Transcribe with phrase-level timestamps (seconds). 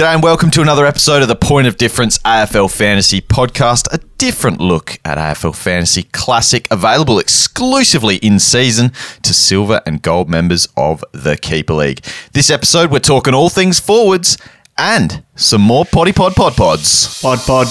[0.00, 3.86] G'day and welcome to another episode of the Point of Difference AFL Fantasy Podcast.
[3.92, 10.30] A different look at AFL Fantasy Classic, available exclusively in season to silver and gold
[10.30, 12.02] members of the Keeper League.
[12.32, 14.38] This episode, we're talking all things forwards
[14.78, 17.20] and some more Potty Pod Pod Pods.
[17.20, 17.66] Pod Pod.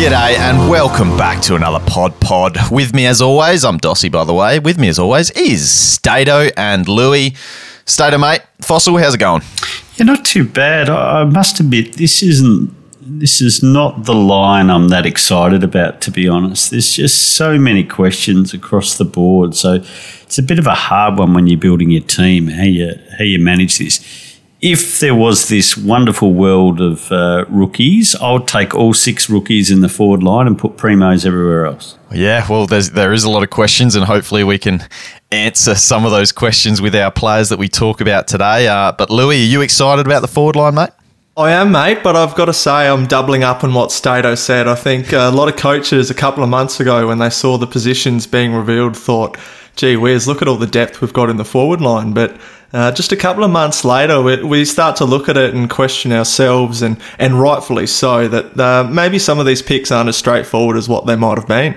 [0.00, 2.56] G'day and welcome back to another Pod Pod.
[2.70, 4.58] With me as always, I'm Dossie by the way.
[4.58, 7.36] With me as always is Stato and Lewy.
[7.84, 9.42] Stato, mate, Fossil, how's it going?
[9.96, 10.88] Yeah, not too bad.
[10.88, 12.74] I must admit, this isn't.
[13.02, 16.70] This is not the line I'm that excited about, to be honest.
[16.70, 19.74] There's just so many questions across the board, so
[20.22, 22.46] it's a bit of a hard one when you're building your team.
[22.46, 24.29] How you how you manage this?
[24.62, 29.70] If there was this wonderful world of uh, rookies, I would take all six rookies
[29.70, 31.98] in the forward line and put primos everywhere else.
[32.12, 34.86] Yeah, well, there's there is a lot of questions, and hopefully we can
[35.32, 38.68] answer some of those questions with our players that we talk about today.
[38.68, 40.90] Uh, but Lewy, are you excited about the forward line, mate?
[41.38, 44.68] I am, mate, but I've got to say I'm doubling up on what Stato said.
[44.68, 47.66] I think a lot of coaches a couple of months ago, when they saw the
[47.66, 49.38] positions being revealed, thought,
[49.74, 52.12] gee whiz, look at all the depth we've got in the forward line.
[52.12, 52.38] But
[52.72, 55.68] uh, just a couple of months later, we, we start to look at it and
[55.68, 60.16] question ourselves, and, and rightfully so, that uh, maybe some of these picks aren't as
[60.16, 61.76] straightforward as what they might have been.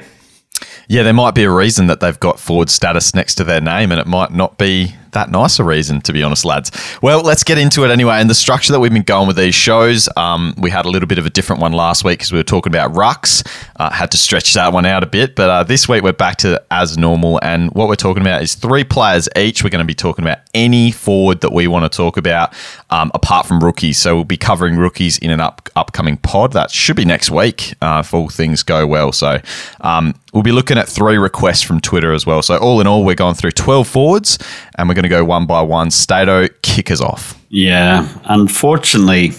[0.88, 3.92] Yeah, there might be a reason that they've got forward status next to their name,
[3.92, 6.72] and it might not be that nice a reason, to be honest, lads.
[7.02, 8.16] Well, let's get into it anyway.
[8.16, 11.08] And the structure that we've been going with these shows, um, we had a little
[11.08, 13.46] bit of a different one last week because we were talking about rucks.
[13.76, 16.38] Uh, had to stretch that one out a bit, but uh, this week we're back
[16.38, 17.40] to as normal.
[17.42, 19.64] And what we're talking about is three players each.
[19.64, 22.54] We're going to be talking about any forward that we want to talk about,
[22.90, 23.98] um, apart from rookies.
[23.98, 26.54] So we'll be covering rookies in an up, upcoming pod.
[26.54, 29.12] That should be next week uh, if all things go well.
[29.12, 29.40] So
[29.82, 32.42] um, we'll be looking at three requests from Twitter as well.
[32.42, 34.40] So all in all, we're going through 12 forwards
[34.76, 35.92] and we're going to go one by one.
[35.92, 37.40] Stato, kick us off.
[37.50, 39.32] Yeah, unfortunately,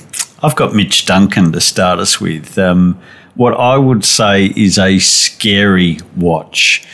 [0.42, 2.58] I've got Mitch Duncan to start us with.
[2.58, 3.00] Um,
[3.34, 6.86] what I would say is a scary watch.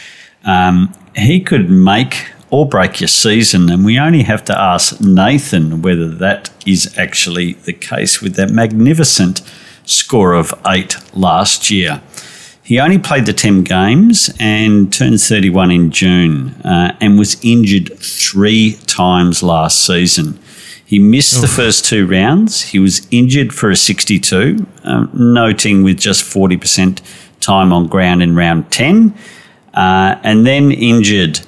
[0.45, 5.83] Um, he could make or break your season, and we only have to ask Nathan
[5.83, 9.43] whether that is actually the case with that magnificent
[9.85, 12.03] score of eight last year.
[12.71, 17.99] He only played the 10 games and turned 31 in June uh, and was injured
[17.99, 20.39] three times last season.
[20.87, 22.63] He missed the first two rounds.
[22.63, 27.01] He was injured for a 62, um, noting with just 40%
[27.41, 29.17] time on ground in round 10,
[29.75, 31.41] uh, and then injured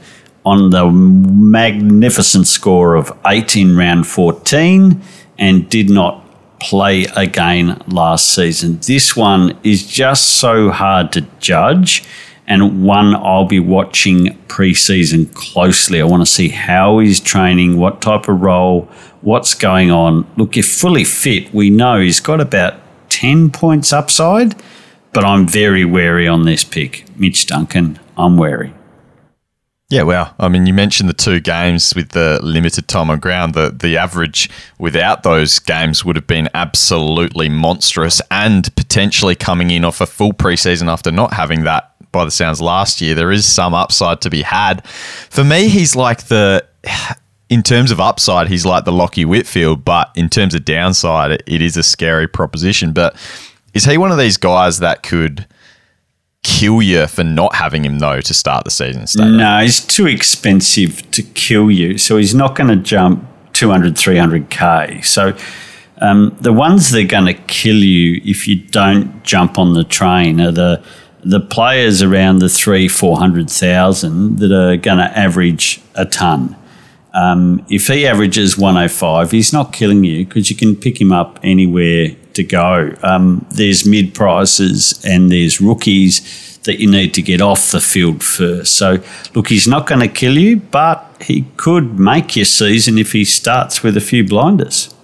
[0.45, 5.01] on the magnificent score of 8 in round 14
[5.39, 6.22] and did not
[6.63, 8.79] play again last season.
[8.87, 12.05] This one is just so hard to judge
[12.47, 16.01] and one I'll be watching preseason closely.
[16.01, 18.89] I want to see how he's training, what type of role,
[19.21, 20.27] what's going on.
[20.37, 22.75] Look, if fully fit, we know he's got about
[23.09, 24.55] 10 points upside,
[25.13, 27.05] but I'm very wary on this pick.
[27.17, 28.75] Mitch Duncan, I'm wary.
[29.93, 33.53] Yeah, well, I mean, you mentioned the two games with the limited time on ground.
[33.53, 34.49] The the average
[34.79, 40.33] without those games would have been absolutely monstrous, and potentially coming in off a full
[40.33, 41.91] preseason after not having that.
[42.11, 44.87] By the sounds last year, there is some upside to be had.
[44.87, 46.67] For me, he's like the.
[47.51, 51.43] In terms of upside, he's like the Lachie Whitfield, but in terms of downside, it,
[51.47, 52.95] it is a scary proposition.
[52.95, 53.15] But
[53.75, 55.47] is he one of these guys that could
[56.43, 59.37] kill you for not having him though to start the season?
[59.37, 61.99] No, he's too expensive to kill you.
[61.99, 65.05] So he's not going to jump 200, 300K.
[65.05, 65.37] So
[66.01, 69.85] um, the ones that are going to kill you if you don't jump on the
[69.85, 70.83] train are the
[71.25, 76.57] the players around the three, four hundred thousand that are going to average a ton.
[77.15, 81.39] Um, if he averages 105, he's not killing you because you can pick him up
[81.43, 82.95] anywhere to go.
[83.03, 88.23] Um, there's mid prices and there's rookies that you need to get off the field
[88.23, 88.77] first.
[88.77, 88.99] So,
[89.35, 93.25] look, he's not going to kill you, but he could make your season if he
[93.25, 94.95] starts with a few blinders.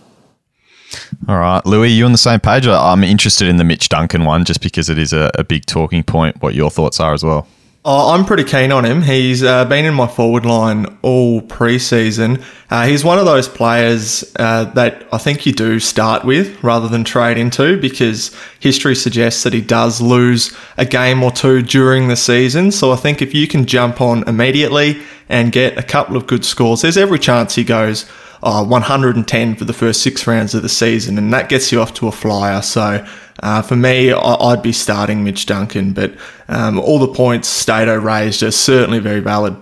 [1.29, 2.67] All right, Lewy, you on the same page?
[2.67, 6.03] I'm interested in the Mitch Duncan one just because it is a, a big talking
[6.03, 6.41] point.
[6.41, 7.47] What your thoughts are as well?
[7.85, 9.03] Oh, I'm pretty keen on him.
[9.03, 12.43] He's uh, been in my forward line all preseason.
[12.71, 16.89] Uh, he's one of those players uh, that I think you do start with rather
[16.89, 22.09] than trade into because history suggests that he does lose a game or two during
[22.09, 22.73] the season.
[22.73, 26.45] So I think if you can jump on immediately and get a couple of good
[26.45, 28.11] scores, there's every chance he goes
[28.43, 31.95] uh, 110 for the first six rounds of the season, and that gets you off
[31.95, 32.63] to a flyer.
[32.63, 33.07] So
[33.43, 36.15] uh, for me, I- would be starting Mitch Duncan, but
[36.49, 39.57] um, all the points Stato raised are certainly very valid.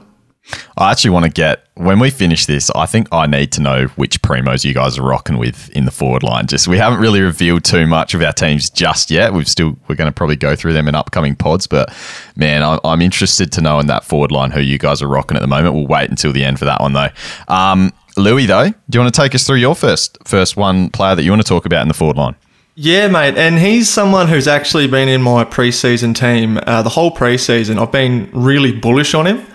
[0.77, 2.71] I actually want to get when we finish this.
[2.71, 5.91] I think I need to know which primos you guys are rocking with in the
[5.91, 6.47] forward line.
[6.47, 9.33] Just we haven't really revealed too much of our teams just yet.
[9.33, 11.93] We've still we're going to probably go through them in upcoming pods, but
[12.37, 15.37] man, I, am interested to know in that forward line who you guys are rocking
[15.37, 15.75] at the moment.
[15.75, 17.11] We'll wait until the end for that one though.
[17.49, 21.15] Um, Lewy, though, do you want to take us through your first first one player
[21.15, 22.35] that you want to talk about in the forward line?
[22.75, 27.11] Yeah, mate, and he's someone who's actually been in my preseason team uh, the whole
[27.11, 27.79] preseason.
[27.79, 29.47] I've been really bullish on him.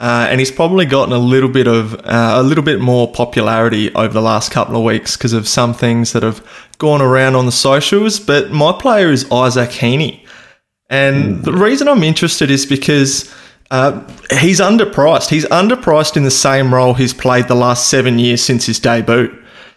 [0.00, 3.94] Uh, and he's probably gotten a little bit of uh, a little bit more popularity
[3.94, 6.44] over the last couple of weeks because of some things that have
[6.78, 8.18] gone around on the socials.
[8.18, 10.26] But my player is Isaac Heaney,
[10.90, 13.32] and the reason I'm interested is because
[13.72, 14.06] uh,
[14.38, 15.30] he's underpriced.
[15.30, 19.34] He's underpriced in the same role he's played the last seven years since his debut.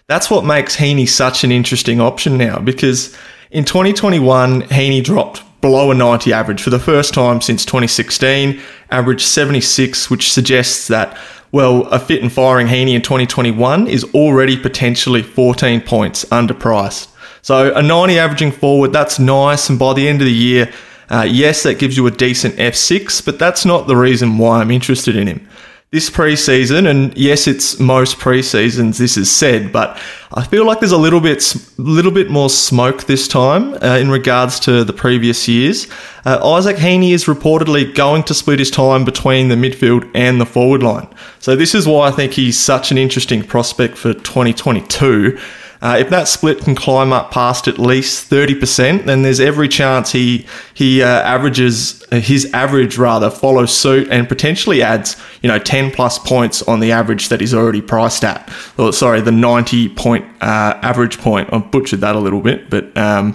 [0.07, 3.15] That's what makes Heaney such an interesting option now because
[3.51, 8.61] in 2021, Heaney dropped below a 90 average for the first time since 2016,
[8.91, 11.17] averaged 76, which suggests that,
[11.53, 17.07] well, a fit and firing Heaney in 2021 is already potentially 14 points underpriced.
[17.41, 19.69] So a 90 averaging forward, that's nice.
[19.69, 20.69] And by the end of the year,
[21.09, 24.71] uh, yes, that gives you a decent F6, but that's not the reason why I'm
[24.71, 25.47] interested in him
[25.95, 28.97] this preseason, and yes, it's most preseasons.
[28.97, 29.97] This is said, but
[30.33, 34.09] I feel like there's a little bit, little bit more smoke this time uh, in
[34.09, 35.87] regards to the previous years.
[36.25, 40.45] Uh, Isaac Heaney is reportedly going to split his time between the midfield and the
[40.45, 41.07] forward line.
[41.39, 45.39] So this is why I think he's such an interesting prospect for 2022.
[45.85, 50.13] Uh, if that split can climb up past at least 30%, then there's every chance
[50.13, 55.59] he he uh, averages uh, his average rather follows suit and potentially adds you know
[55.59, 58.51] 10 plus points on the average that he's already priced at.
[58.79, 61.53] Or sorry, the 90 point uh, average point.
[61.53, 63.33] I butchered that a little bit, but um,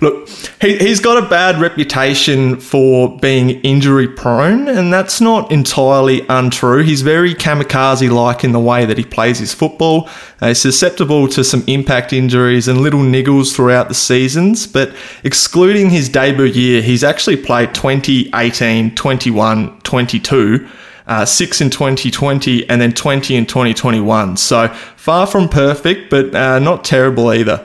[0.00, 0.28] look,
[0.60, 6.82] he, he's got a bad reputation for being injury prone, and that's not entirely untrue.
[6.82, 10.08] He's very kamikaze like in the way that he plays his football.
[10.40, 14.94] Uh, he's susceptible to some impact injuries and little niggles throughout the seasons, but
[15.24, 20.68] excluding his debut year, he's actually played 20, 18, 21, 22.
[21.08, 24.36] Uh, six in 2020 and then 20 in 2021.
[24.36, 24.66] So
[24.96, 27.64] far from perfect, but uh, not terrible either.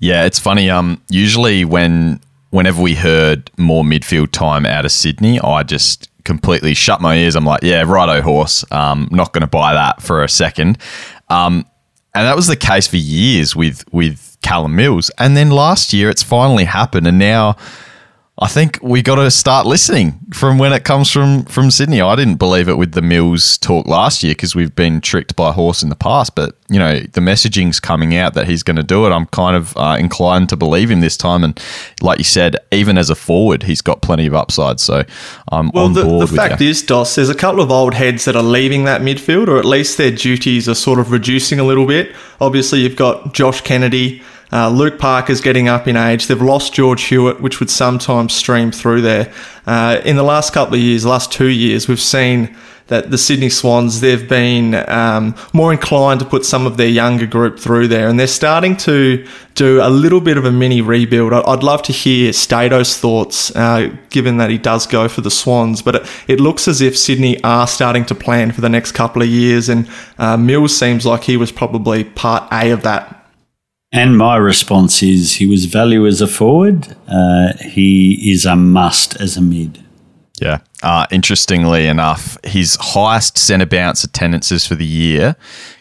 [0.00, 0.70] Yeah, it's funny.
[0.70, 2.20] Um, usually when
[2.50, 7.36] whenever we heard more midfield time out of Sydney, I just completely shut my ears.
[7.36, 8.64] I'm like, yeah, righto, horse.
[8.72, 10.78] Um, not going to buy that for a second.
[11.28, 11.66] Um,
[12.14, 15.10] and that was the case for years with with Callum Mills.
[15.18, 17.56] And then last year, it's finally happened, and now
[18.42, 22.00] I think we got to start listening from when it comes from from Sydney.
[22.00, 25.52] I didn't believe it with the Mills talk last year because we've been tricked by
[25.52, 26.34] Horse in the past.
[26.34, 29.10] But you know the messaging's coming out that he's going to do it.
[29.10, 31.44] I'm kind of uh, inclined to believe him this time.
[31.44, 31.62] And
[32.00, 34.80] like you said, even as a forward, he's got plenty of upside.
[34.80, 35.04] So
[35.52, 36.28] I'm well, on the, board.
[36.28, 36.70] The fact you.
[36.70, 39.66] is, Dos, there's a couple of old heads that are leaving that midfield, or at
[39.66, 42.16] least their duties are sort of reducing a little bit.
[42.40, 44.22] Obviously, you've got Josh Kennedy.
[44.52, 46.26] Uh, Luke Parker's getting up in age.
[46.26, 49.32] They've lost George Hewitt, which would sometimes stream through there.
[49.66, 52.56] Uh, in the last couple of years, last two years, we've seen
[52.90, 57.24] that the Sydney Swans they've been um, more inclined to put some of their younger
[57.24, 59.24] group through there, and they're starting to
[59.54, 61.32] do a little bit of a mini rebuild.
[61.32, 65.82] I'd love to hear Stato's thoughts, uh, given that he does go for the Swans,
[65.82, 69.22] but it, it, looks as if Sydney are starting to plan for the next couple
[69.22, 69.88] of years, and
[70.18, 73.19] uh, Mills seems like he was probably part A of that
[73.92, 76.96] and my response is he was value as a forward.
[77.08, 79.84] Uh, he is a must as a mid.
[80.40, 80.60] Yeah.
[80.82, 85.36] Uh, interestingly enough, his highest centre bounce attendances for the year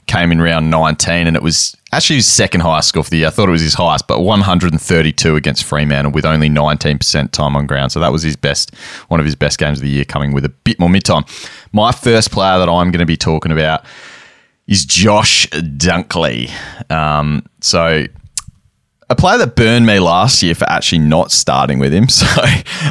[0.07, 3.27] came in round 19, and it was actually his second highest score for the year.
[3.27, 7.67] I thought it was his highest, but 132 against Fremantle with only 19% time on
[7.67, 7.93] ground.
[7.93, 8.75] So that was his best,
[9.07, 11.23] one of his best games of the year, coming with a bit more mid time.
[11.71, 13.85] My first player that I'm going to be talking about
[14.69, 16.51] is Josh Dunkley.
[16.91, 18.05] Um, so
[19.09, 22.07] a player that burned me last year for actually not starting with him.
[22.19, 22.27] So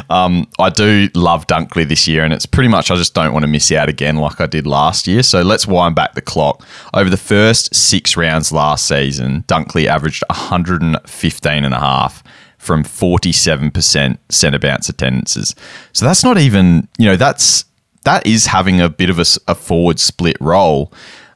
[0.09, 3.43] um, I do love Dunkley this year, and it's pretty much I just don't want
[3.43, 5.23] to miss out again like I did last year.
[5.23, 6.65] So let's wind back the clock.
[6.93, 12.23] Over the first six rounds last season, Dunkley averaged 115 and a half
[12.57, 15.55] from 47% centre bounce attendances.
[15.93, 17.65] So that's not even, you know, that's
[18.03, 20.91] that is having a bit of a, a forward split role.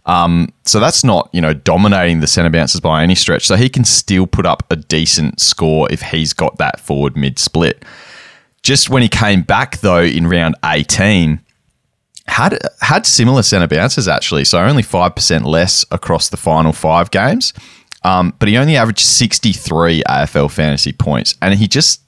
[0.05, 3.45] Um, so that's not, you know, dominating the centre bounces by any stretch.
[3.45, 7.39] So he can still put up a decent score if he's got that forward mid
[7.39, 7.83] split.
[8.63, 11.39] Just when he came back, though, in round 18,
[12.27, 17.12] had had similar centre bounces actually, so only five percent less across the final five
[17.12, 17.53] games.
[18.03, 22.01] Um, but he only averaged sixty three AFL fantasy points, and he just.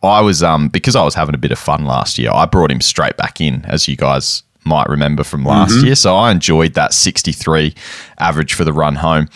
[0.00, 2.30] I was um because I was having a bit of fun last year.
[2.32, 5.86] I brought him straight back in, as you guys might remember from last mm-hmm.
[5.86, 5.94] year.
[5.94, 7.74] So I enjoyed that 63
[8.18, 9.28] average for the run home.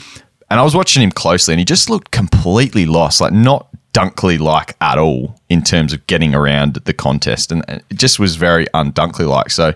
[0.50, 4.38] And I was watching him closely and he just looked completely lost, like not Dunkley
[4.38, 7.50] like at all in terms of getting around the contest.
[7.52, 9.50] And it just was very undunkley like.
[9.50, 9.72] So,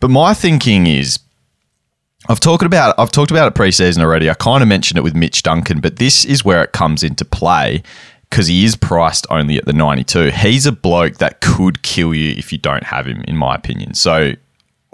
[0.00, 1.18] but my thinking is
[2.28, 4.30] I've talked about I've talked about it preseason already.
[4.30, 7.24] I kind of mentioned it with Mitch Duncan, but this is where it comes into
[7.24, 7.82] play
[8.30, 10.30] because he is priced only at the 92.
[10.30, 13.94] He's a bloke that could kill you if you don't have him, in my opinion.
[13.94, 14.32] So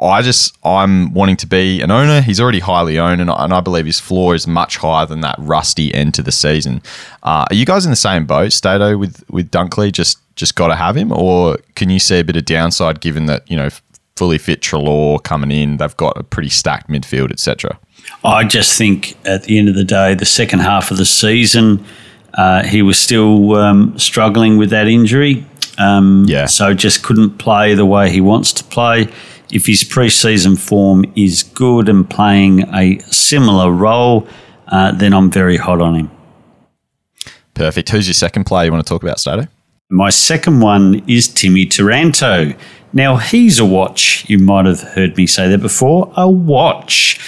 [0.02, 2.20] I just I'm wanting to be an owner.
[2.20, 5.20] He's already highly owned, and I, and I believe his floor is much higher than
[5.20, 6.82] that rusty end to the season.
[7.22, 9.92] Uh, are you guys in the same boat, Stato, with with Dunkley?
[9.92, 13.26] Just just got to have him, or can you see a bit of downside given
[13.26, 13.68] that you know
[14.16, 17.78] fully fit Treloar coming in, they've got a pretty stacked midfield, etc.
[18.24, 21.84] I just think at the end of the day, the second half of the season,
[22.34, 25.46] uh, he was still um, struggling with that injury.
[25.78, 26.46] Um, yeah.
[26.46, 29.08] So just couldn't play the way he wants to play
[29.52, 34.26] if his preseason form is good and playing a similar role,
[34.68, 36.10] uh, then I'm very hot on him.
[37.54, 37.90] Perfect.
[37.90, 39.46] Who's your second player you want to talk about, Stato?
[39.90, 42.54] My second one is Timmy Taranto.
[42.94, 44.28] Now, he's a watch.
[44.28, 46.10] You might have heard me say that before.
[46.16, 47.20] A watch.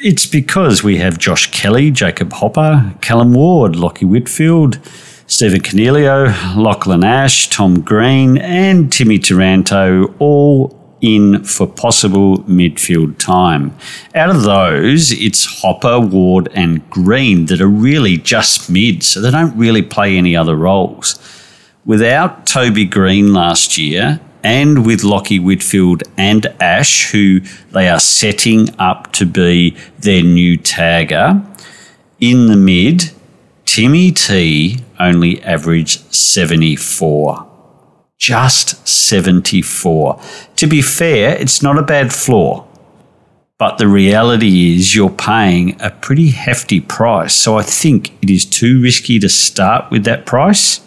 [0.00, 4.80] It's because we have Josh Kelly, Jacob Hopper, Callan Ward, Lachie Whitfield,
[5.28, 13.76] Stephen Coniglio, Lachlan Ash, Tom Green, and Timmy Taranto all in for possible midfield time.
[14.14, 19.30] Out of those, it's Hopper, Ward, and Green that are really just mid, so they
[19.30, 21.18] don't really play any other roles.
[21.84, 27.40] Without Toby Green last year, and with Lachie Whitfield and Ash, who
[27.72, 31.44] they are setting up to be their new tagger,
[32.20, 33.10] in the mid,
[33.66, 37.51] Timmy T only averaged 74
[38.22, 40.20] just 74.
[40.54, 42.68] To be fair, it's not a bad floor.
[43.58, 47.34] But the reality is you're paying a pretty hefty price.
[47.34, 50.86] So I think it is too risky to start with that price.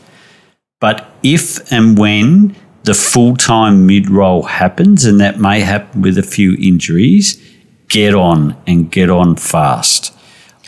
[0.79, 6.17] But if and when the full time mid roll happens, and that may happen with
[6.17, 7.41] a few injuries,
[7.89, 10.14] get on and get on fast.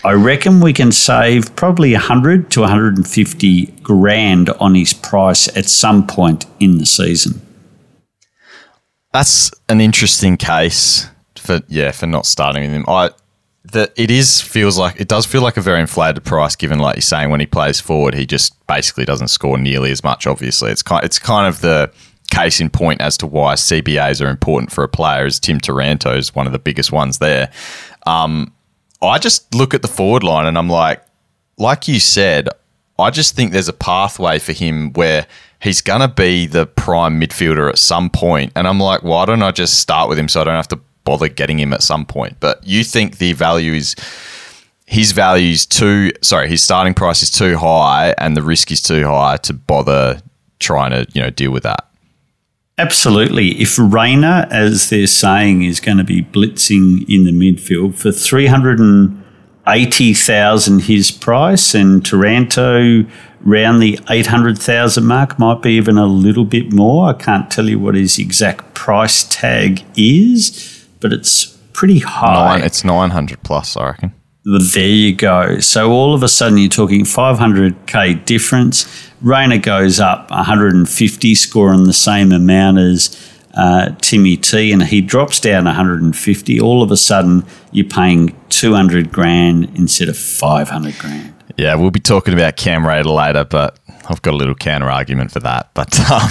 [0.04, 6.06] I reckon we can save probably 100 to 150 grand on his price at some
[6.06, 7.42] point in the season.
[9.14, 12.86] That's an interesting case for yeah for not starting with him.
[12.88, 13.12] I
[13.72, 16.96] that it is feels like it does feel like a very inflated price given like
[16.96, 20.72] you're saying when he plays forward he just basically doesn't score nearly as much obviously
[20.72, 21.92] it's kind it's kind of the
[22.32, 26.16] case in point as to why CBAs are important for a player as Tim Taranto
[26.16, 27.52] is one of the biggest ones there
[28.06, 28.54] um,
[29.02, 31.04] I just look at the forward line and I'm like,
[31.58, 32.50] like you said,
[33.00, 35.28] I just think there's a pathway for him where
[35.62, 38.52] he's going to be the prime midfielder at some point.
[38.56, 40.80] And I'm like, why don't I just start with him so I don't have to
[41.04, 42.38] bother getting him at some point?
[42.40, 43.96] But you think the value is
[44.86, 48.82] his value is too, sorry, his starting price is too high and the risk is
[48.82, 50.22] too high to bother
[50.60, 51.87] trying to, you know, deal with that.
[52.80, 53.60] Absolutely.
[53.60, 60.82] If Rayner, as they're saying, is going to be blitzing in the midfield for 380,000
[60.84, 63.04] his price and Taranto
[63.46, 67.10] around the 800,000 mark, might be even a little bit more.
[67.10, 72.58] I can't tell you what his exact price tag is, but it's pretty high.
[72.58, 74.14] Nine, it's 900 plus, I reckon.
[74.46, 75.60] There you go.
[75.60, 79.07] So all of a sudden you're talking 500k difference.
[79.22, 85.40] Rayner goes up 150, scoring the same amount as uh, Timmy T, and he drops
[85.40, 86.60] down 150.
[86.60, 91.34] All of a sudden you're paying 200 grand instead of 500 grand.
[91.58, 95.32] Yeah, we'll be talking about Cam Rayner later, but I've got a little counter argument
[95.32, 95.72] for that.
[95.74, 96.30] But um,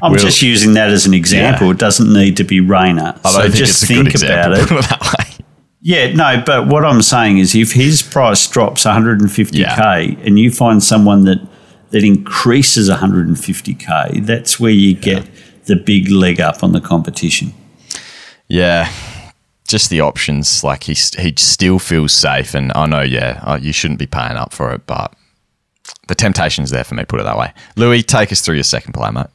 [0.00, 1.66] I'm we'll, just using that as an example.
[1.66, 1.72] Yeah.
[1.72, 3.18] It doesn't need to be Rayner.
[3.28, 5.40] So just think about it.
[5.86, 10.24] Yeah, no, but what I'm saying is if his price drops 150k yeah.
[10.24, 11.46] and you find someone that
[11.94, 15.30] that increases 150k, that's where you get yeah.
[15.66, 17.54] the big leg up on the competition.
[18.48, 18.92] Yeah,
[19.68, 20.64] just the options.
[20.64, 24.52] Like he he still feels safe, and I know, yeah, you shouldn't be paying up
[24.52, 25.14] for it, but
[26.08, 27.04] the temptation's there for me.
[27.04, 27.52] Put it that way.
[27.76, 29.28] Lewy, take us through your second play, mate.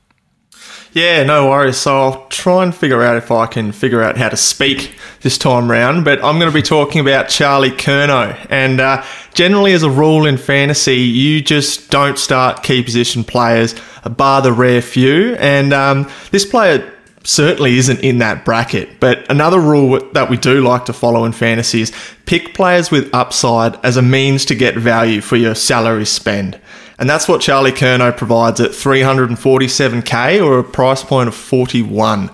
[0.94, 1.78] Yeah, no worries.
[1.78, 5.38] So I'll try and figure out if I can figure out how to speak this
[5.38, 6.04] time round.
[6.04, 8.48] But I'm going to be talking about Charlie Curnow.
[8.50, 9.04] And uh,
[9.34, 13.76] generally, as a rule in fantasy, you just don't start key position players,
[14.18, 15.36] bar the rare few.
[15.36, 16.92] And um, this player
[17.24, 19.00] certainly isn't in that bracket.
[19.00, 21.94] But another rule that we do like to follow in fantasy is
[22.26, 26.60] pick players with upside as a means to get value for your salary spend.
[27.00, 32.30] And that's what Charlie Curnow provides at 347k or a price point of 41.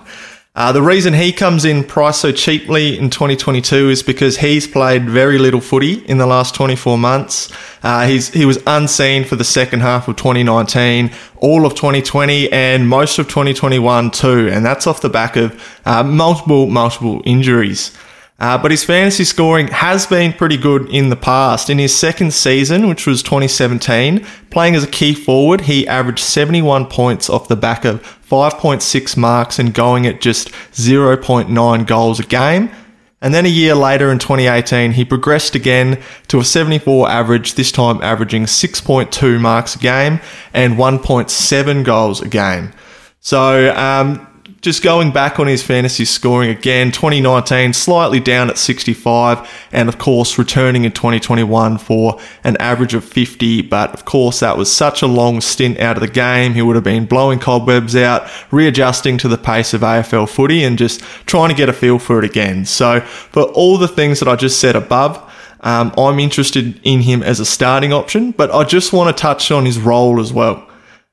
[0.56, 5.08] Uh, the reason he comes in priced so cheaply in 2022 is because he's played
[5.08, 7.52] very little footy in the last 24 months.
[7.82, 12.88] Uh, he's he was unseen for the second half of 2019, all of 2020, and
[12.88, 17.94] most of 2021 too, and that's off the back of uh, multiple multiple injuries.
[18.38, 21.70] Uh, but his fantasy scoring has been pretty good in the past.
[21.70, 26.86] In his second season, which was 2017, playing as a key forward, he averaged 71
[26.86, 32.70] points off the back of 5.6 marks and going at just 0.9 goals a game.
[33.22, 37.72] And then a year later in 2018, he progressed again to a 74 average, this
[37.72, 40.20] time averaging 6.2 marks a game
[40.52, 42.72] and 1.7 goals a game.
[43.20, 44.26] So, um,
[44.66, 49.96] just going back on his fantasy scoring again, 2019 slightly down at 65, and of
[49.96, 53.62] course returning in 2021 for an average of 50.
[53.62, 56.54] But of course, that was such a long stint out of the game.
[56.54, 60.76] He would have been blowing cobwebs out, readjusting to the pace of AFL footy, and
[60.76, 62.64] just trying to get a feel for it again.
[62.64, 65.16] So, for all the things that I just said above,
[65.60, 69.52] um, I'm interested in him as a starting option, but I just want to touch
[69.52, 70.65] on his role as well.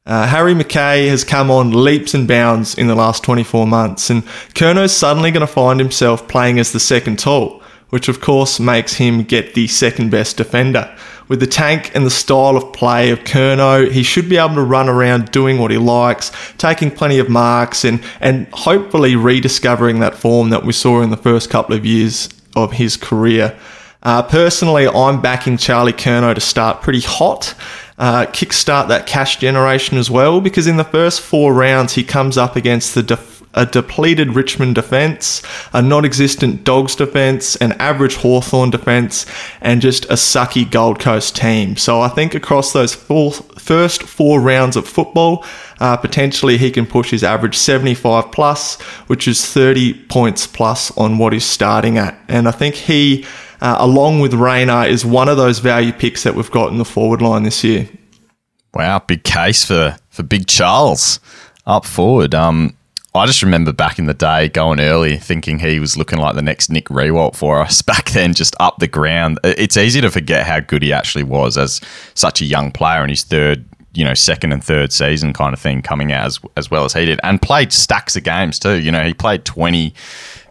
[0.05, 4.23] Uh, Harry McKay has come on leaps and bounds in the last 24 months, and
[4.53, 8.95] Curnow's suddenly going to find himself playing as the second tall, which of course makes
[8.95, 10.93] him get the second best defender.
[11.29, 14.61] With the tank and the style of play of Curnow, he should be able to
[14.61, 20.15] run around doing what he likes, taking plenty of marks, and, and hopefully rediscovering that
[20.15, 23.57] form that we saw in the first couple of years of his career.
[24.03, 27.55] Uh, personally, I'm backing Charlie Curnow to start pretty hot
[27.97, 32.37] uh, kickstart that cash generation as well because in the first four rounds he comes
[32.37, 35.41] up against the def- a depleted Richmond defence,
[35.73, 39.25] a non existent Dogs defence, an average Hawthorn defence,
[39.61, 41.77] and just a sucky Gold Coast team.
[41.77, 45.45] So I think across those four, first four rounds of football,
[45.79, 51.17] uh, potentially he can push his average 75 plus, which is 30 points plus on
[51.17, 52.17] what he's starting at.
[52.27, 53.25] And I think he
[53.63, 56.85] uh, along with Rayner, is one of those value picks that we've got in the
[56.85, 57.87] forward line this year.
[58.73, 61.19] Wow, big case for for Big Charles
[61.65, 62.35] up forward.
[62.35, 62.75] Um,
[63.15, 66.41] I just remember back in the day going early, thinking he was looking like the
[66.41, 69.39] next Nick Riewoldt for us back then, just up the ground.
[69.45, 71.79] It's easy to forget how good he actually was as
[72.15, 75.59] such a young player in his third, you know, second and third season kind of
[75.59, 78.81] thing, coming out as as well as he did, and played stacks of games too.
[78.81, 79.93] You know, he played twenty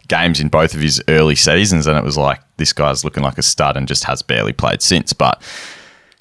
[0.07, 3.37] games in both of his early seasons, and it was like this guy's looking like
[3.37, 5.13] a stud and just has barely played since.
[5.13, 5.41] But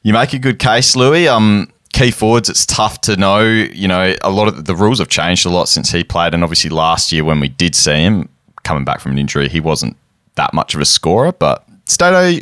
[0.02, 1.28] you make a good case, Lewy.
[1.28, 3.40] Um, key forwards, it's tough to know.
[3.40, 6.42] You know, a lot of the rules have changed a lot since he played, and
[6.42, 8.28] obviously last year when we did see him
[8.64, 9.96] coming back from an injury, he wasn't
[10.36, 11.32] that much of a scorer.
[11.32, 12.38] But Stato,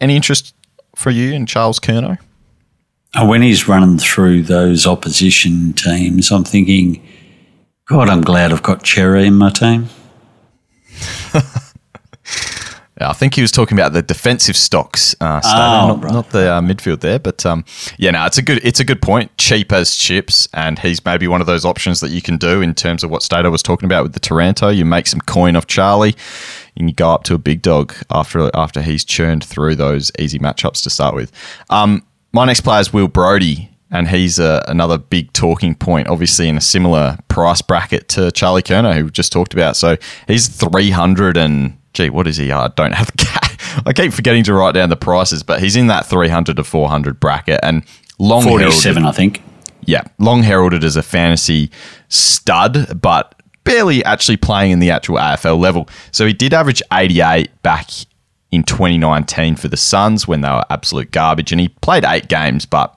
[0.00, 0.54] any interest
[0.94, 2.18] for you in Charles Curnow?
[3.14, 7.06] Uh, when he's running through those opposition teams, I'm thinking,
[7.86, 9.88] God, I'm glad I've got Cherry in my team.
[13.00, 16.12] I think he was talking about the defensive stocks, uh, oh, not, right.
[16.12, 17.18] not, the uh, midfield there.
[17.18, 17.64] But um,
[17.98, 19.36] yeah, no, it's a good it's a good point.
[19.38, 22.74] Cheap as chips, and he's maybe one of those options that you can do in
[22.74, 24.68] terms of what Stato was talking about with the Taranto.
[24.68, 26.14] You make some coin off Charlie,
[26.76, 30.38] and you go up to a big dog after after he's churned through those easy
[30.38, 31.32] matchups to start with.
[31.70, 36.48] Um, my next player is Will Brodie and he's uh, another big talking point, obviously
[36.48, 39.76] in a similar price bracket to Charlie Curnow, who we just talked about.
[39.76, 42.50] So he's 300 and, gee, what is he?
[42.50, 43.12] I don't have
[43.86, 47.20] I keep forgetting to write down the prices, but he's in that 300 to 400
[47.20, 47.84] bracket and
[48.18, 49.42] long 47, heralded, I think.
[49.84, 51.70] Yeah, long heralded as a fantasy
[52.08, 55.88] stud, but barely actually playing in the actual AFL level.
[56.12, 57.90] So he did average 88 back
[58.50, 62.64] in 2019 for the Suns when they were absolute garbage, and he played eight games,
[62.64, 62.96] but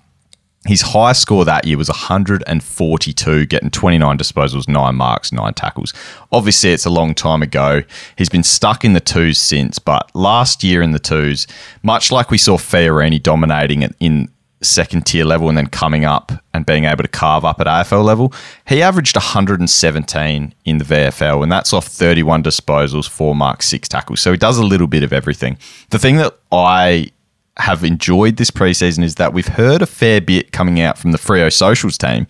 [0.65, 5.93] his high score that year was 142, getting 29 disposals, nine marks, nine tackles.
[6.31, 7.83] Obviously, it's a long time ago.
[8.17, 11.45] He's been stuck in the twos since, but last year in the twos,
[11.83, 14.29] much like we saw Fiorini dominating in
[14.61, 18.03] second tier level and then coming up and being able to carve up at AFL
[18.03, 18.33] level,
[18.67, 24.19] he averaged 117 in the VFL, and that's off 31 disposals, four marks, six tackles.
[24.19, 25.57] So he does a little bit of everything.
[25.91, 27.11] The thing that I
[27.57, 31.17] have enjoyed this preseason is that we've heard a fair bit coming out from the
[31.17, 32.27] Freo Socials team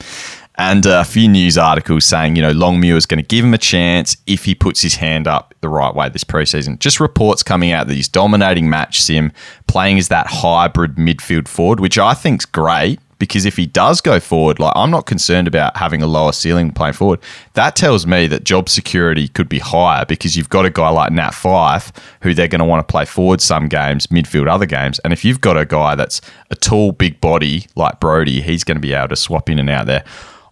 [0.58, 3.58] and a few news articles saying, you know, Longmuir is going to give him a
[3.58, 6.80] chance if he puts his hand up the right way this preseason.
[6.80, 9.32] Just reports coming out that he's dominating match sim,
[9.68, 14.20] playing as that hybrid midfield forward, which I think's great because if he does go
[14.20, 17.20] forward, like I'm not concerned about having a lower ceiling playing forward.
[17.54, 21.12] That tells me that job security could be higher because you've got a guy like
[21.12, 25.00] Nat Fyfe who they're going to want to play forward some games, midfield other games.
[25.00, 28.78] And if you've got a guy that's a tall, big body like Brodie, he's going
[28.78, 30.04] to be able to swap in and out there.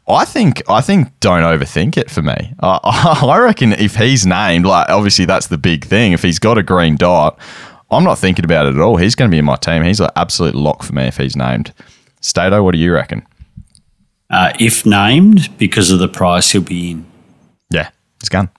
[0.07, 2.53] I think I think don't overthink it for me.
[2.59, 6.11] Uh, I reckon if he's named, like obviously that's the big thing.
[6.11, 7.39] If he's got a green dot,
[7.89, 8.97] I'm not thinking about it at all.
[8.97, 9.83] He's going to be in my team.
[9.83, 11.73] He's an absolute lock for me if he's named.
[12.23, 13.27] Stato, what do you reckon?
[14.29, 17.05] Uh, if named, because of the price, he'll be in.
[17.69, 18.49] Yeah, he's gone.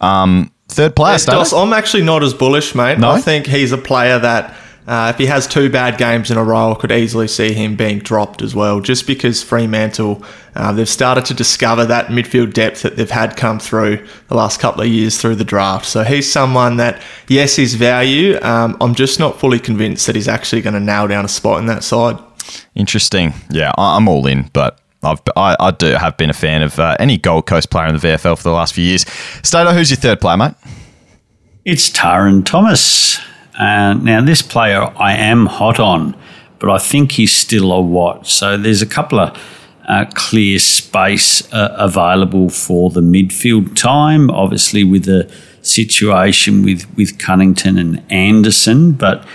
[0.00, 2.98] Um, third player, Yeah, Dos, I'm actually not as bullish, mate.
[2.98, 3.10] No?
[3.10, 4.56] I think he's a player that,
[4.86, 7.76] uh, if he has two bad games in a row, I could easily see him
[7.76, 8.80] being dropped as well.
[8.80, 10.24] Just because Fremantle,
[10.56, 14.58] uh, they've started to discover that midfield depth that they've had come through the last
[14.58, 15.84] couple of years through the draft.
[15.84, 18.38] So he's someone that, yes, his value.
[18.40, 21.60] Um, I'm just not fully convinced that he's actually going to nail down a spot
[21.60, 22.18] in that side.
[22.74, 23.32] Interesting.
[23.50, 26.78] Yeah, I- I'm all in, but I've, I, I do have been a fan of
[26.78, 29.04] uh, any Gold Coast player in the VFL for the last few years.
[29.42, 30.54] Stato, who's your third player, mate?
[31.64, 33.18] It's Tarryn Thomas.
[33.58, 36.16] Uh, now, this player I am hot on,
[36.58, 38.30] but I think he's still a watch.
[38.32, 39.38] So there's a couple of
[39.88, 45.30] uh, clear space uh, available for the midfield time, obviously with the
[45.62, 49.26] situation with, with Cunnington and Anderson, but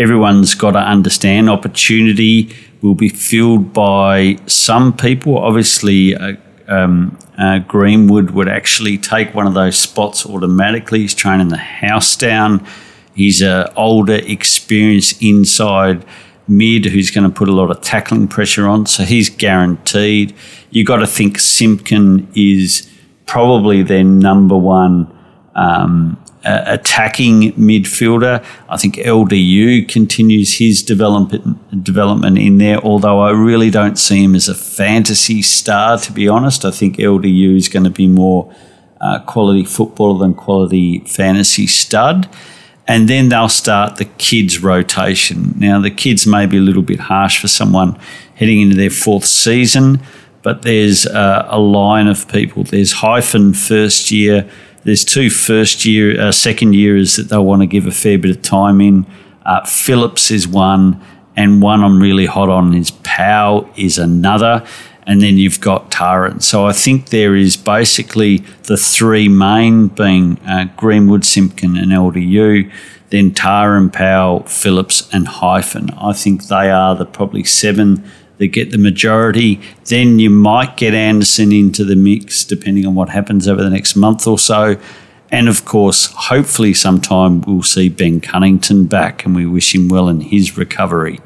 [0.00, 5.36] everyone's got to understand opportunity will be filled by some people.
[5.36, 6.32] Obviously, uh,
[6.68, 11.00] um, uh, Greenwood would actually take one of those spots automatically.
[11.00, 12.66] He's training the house down.
[13.14, 16.06] He's a older, experienced inside
[16.48, 20.34] mid who's going to put a lot of tackling pressure on, so he's guaranteed.
[20.70, 22.90] You've got to think Simpkin is
[23.26, 25.16] probably their number one
[25.54, 28.44] um, uh, attacking midfielder.
[28.68, 34.34] I think LDU continues his development development in there, although I really don't see him
[34.34, 35.98] as a fantasy star.
[35.98, 38.54] To be honest, I think LDU is going to be more
[39.00, 42.28] uh, quality footballer than quality fantasy stud.
[42.86, 45.54] And then they'll start the kids rotation.
[45.56, 47.98] Now the kids may be a little bit harsh for someone
[48.34, 50.00] heading into their fourth season,
[50.42, 52.64] but there's uh, a line of people.
[52.64, 54.50] There's hyphen first year
[54.84, 58.30] there's two first year, uh, second years that they'll want to give a fair bit
[58.30, 59.06] of time in.
[59.44, 61.00] Uh, Phillips is one,
[61.36, 64.66] and one I'm really hot on is Powell is another,
[65.06, 66.42] and then you've got Tarryn.
[66.42, 72.70] So I think there is basically the three main being uh, Greenwood, Simpkin, and LDU.
[73.10, 75.90] Then Tarryn, Powell, Phillips, and Hyphen.
[75.90, 78.08] I think they are the probably seven
[78.40, 79.60] that get the majority.
[79.84, 83.94] Then you might get Anderson into the mix depending on what happens over the next
[83.94, 84.80] month or so.
[85.30, 90.08] And of course, hopefully, sometime we'll see Ben Cunnington back and we wish him well
[90.08, 91.20] in his recovery.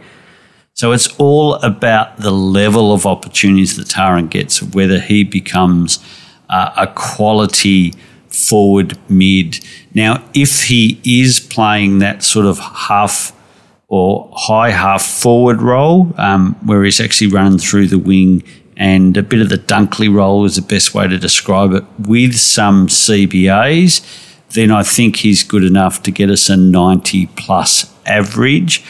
[0.75, 6.05] So it's all about the level of opportunities that Tarryn gets, whether he becomes
[6.51, 7.95] uh, a quality
[8.29, 9.65] forward mid.
[9.95, 13.34] Now, if he is playing that sort of half
[13.95, 18.43] or high half forward role, um, where he's actually running through the wing,
[18.77, 22.35] and a bit of the Dunkley role is the best way to describe it, with
[22.35, 24.03] some CBAs,
[24.51, 28.85] then I think he's good enough to get us a 90 plus average.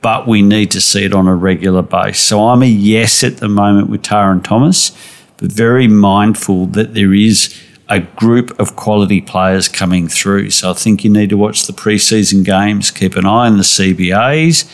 [0.00, 2.18] But we need to see it on a regular base.
[2.18, 4.90] So I'm a yes at the moment with Tarryn Thomas,
[5.36, 7.56] but very mindful that there is
[7.88, 10.50] a group of quality players coming through.
[10.50, 13.62] So I think you need to watch the preseason games, keep an eye on the
[13.62, 14.70] CBAs,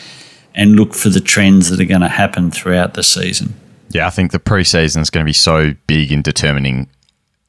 [0.53, 3.53] and look for the trends that are going to happen throughout the season.
[3.89, 6.89] Yeah, I think the preseason is going to be so big in determining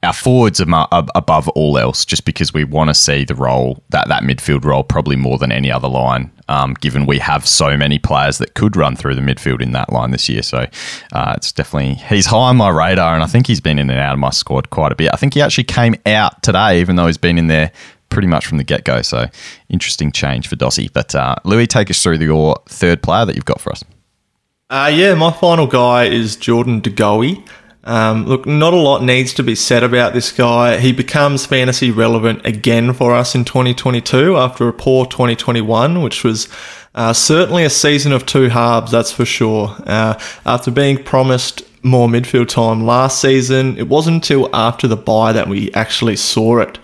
[0.06, 4.08] our forwards are above all else, just because we want to see the role that
[4.08, 6.30] that midfield role probably more than any other line.
[6.48, 9.92] Um, given we have so many players that could run through the midfield in that
[9.92, 10.66] line this year, so
[11.12, 13.98] uh, it's definitely he's high on my radar, and I think he's been in and
[13.98, 15.10] out of my squad quite a bit.
[15.12, 17.72] I think he actually came out today, even though he's been in there
[18.08, 19.02] pretty much from the get go.
[19.02, 19.26] So
[19.68, 20.92] interesting change for Dossie.
[20.92, 23.82] But uh, Lewy, take us through your third player that you've got for us.
[24.70, 27.44] Uh, yeah, my final guy is Jordan De Goey.
[27.86, 30.78] Um, look, not a lot needs to be said about this guy.
[30.78, 36.48] He becomes fantasy relevant again for us in 2022 after a poor 2021, which was
[36.96, 39.76] uh, certainly a season of two halves, that's for sure.
[39.86, 45.32] Uh, after being promised more midfield time last season, it wasn't until after the bye
[45.32, 46.78] that we actually saw it.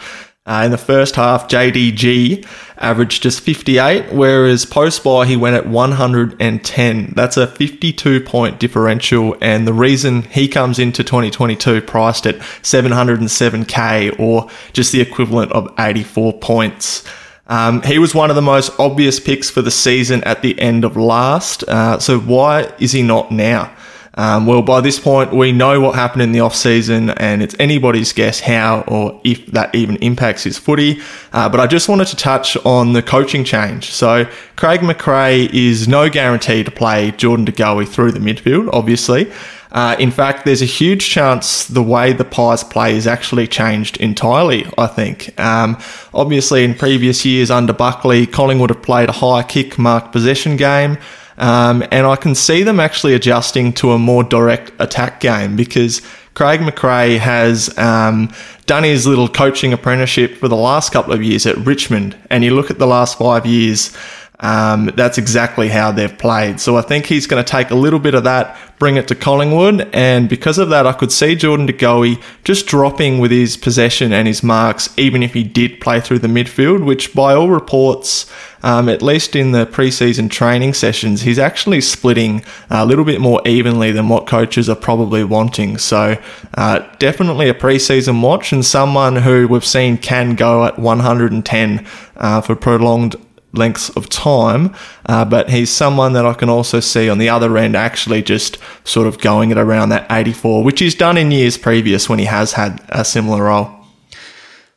[0.44, 2.44] Uh, in the first half, JDG
[2.76, 7.12] averaged just 58, whereas post bye he went at 110.
[7.14, 14.18] That's a 52 point differential, and the reason he comes into 2022 priced at 707k
[14.18, 17.04] or just the equivalent of 84 points.
[17.46, 20.84] Um, he was one of the most obvious picks for the season at the end
[20.84, 21.62] of last.
[21.64, 23.72] Uh, so why is he not now?
[24.14, 28.12] Um, well, by this point, we know what happened in the off-season, and it's anybody's
[28.12, 31.00] guess how or if that even impacts his footy.
[31.32, 33.90] Uh, but I just wanted to touch on the coaching change.
[33.90, 39.32] So, Craig McRae is no guarantee to play Jordan De Goey through the midfield, obviously.
[39.70, 43.96] Uh, in fact, there's a huge chance the way the Pies play is actually changed
[43.96, 45.38] entirely, I think.
[45.40, 45.78] Um,
[46.12, 50.98] obviously, in previous years under Buckley, Collingwood have played a high kick mark possession game.
[51.38, 56.02] Um, and I can see them actually adjusting to a more direct attack game because
[56.34, 58.32] Craig McRae has um,
[58.66, 62.16] done his little coaching apprenticeship for the last couple of years at Richmond.
[62.30, 63.94] And you look at the last five years,
[64.42, 66.58] um, that's exactly how they've played.
[66.60, 69.14] So I think he's going to take a little bit of that, bring it to
[69.14, 73.56] Collingwood, and because of that, I could see Jordan De Goey just dropping with his
[73.56, 77.50] possession and his marks, even if he did play through the midfield, which by all
[77.50, 78.28] reports,
[78.64, 83.40] um, at least in the preseason training sessions, he's actually splitting a little bit more
[83.46, 85.78] evenly than what coaches are probably wanting.
[85.78, 86.20] So
[86.54, 92.40] uh, definitely a preseason watch and someone who we've seen can go at 110 uh,
[92.40, 93.14] for prolonged
[93.52, 94.74] lengths of time,
[95.06, 98.58] uh, but he's someone that I can also see on the other end actually just
[98.84, 102.24] sort of going at around that 84, which he's done in years previous when he
[102.24, 103.70] has had a similar role.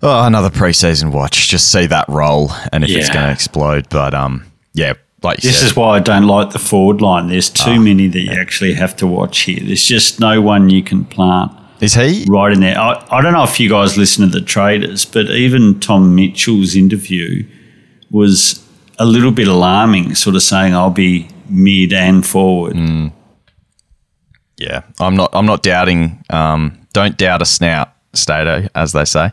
[0.01, 1.47] Oh, another preseason watch.
[1.47, 3.87] Just see that roll and if it's going to explode.
[3.89, 7.27] But um, yeah, like This said, is why I don't like the forward line.
[7.27, 9.59] There's too many that you actually have to watch here.
[9.63, 12.25] There's just no one you can plant is he?
[12.29, 12.77] right in there.
[12.77, 16.75] I, I don't know if you guys listen to the traders, but even Tom Mitchell's
[16.75, 17.45] interview
[18.11, 18.64] was
[18.99, 22.75] a little bit alarming, sort of saying I'll be mid and forward.
[24.57, 25.29] Yeah, I'm not.
[25.33, 26.23] I'm not doubting.
[26.29, 29.31] Um, don't doubt a snout, Stato, as they say.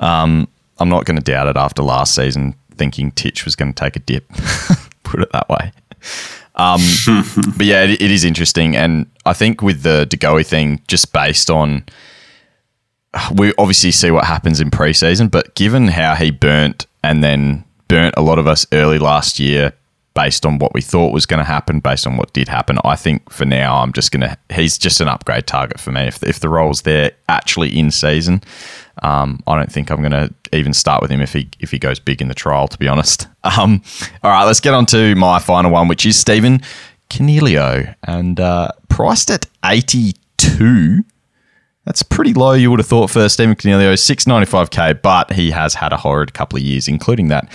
[0.00, 3.80] Um, I'm not going to doubt it after last season, thinking Titch was going to
[3.80, 4.28] take a dip.
[5.02, 5.72] Put it that way.
[6.54, 6.80] Um,
[7.56, 11.12] but yeah, it, it is interesting, and I think with the De Goey thing, just
[11.12, 11.84] based on
[13.34, 18.14] we obviously see what happens in preseason, but given how he burnt and then burnt
[18.16, 19.74] a lot of us early last year
[20.14, 22.96] based on what we thought was going to happen, based on what did happen, I
[22.96, 26.02] think for now I'm just going to, he's just an upgrade target for me.
[26.02, 28.42] If, if the role's there actually in season,
[29.02, 31.78] um, I don't think I'm going to even start with him if he if he
[31.78, 33.28] goes big in the trial, to be honest.
[33.44, 33.82] Um,
[34.22, 36.60] all right, let's get on to my final one, which is Stephen
[37.10, 41.02] Coniglio, and uh, priced at 82.
[41.84, 45.92] That's pretty low, you would have thought, for Stephen Coniglio, 695k, but he has had
[45.92, 47.50] a horrid couple of years, including that